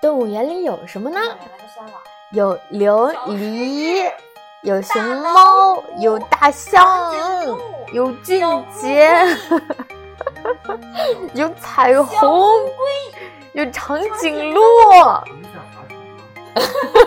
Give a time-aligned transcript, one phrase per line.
[0.00, 1.20] 动物园里有什么呢？
[2.32, 4.08] 有琉璃
[4.62, 7.12] 有熊猫有大象
[7.92, 8.40] 有俊
[8.72, 9.10] 杰
[11.34, 12.60] 有彩虹
[13.52, 14.60] 有长颈鹿。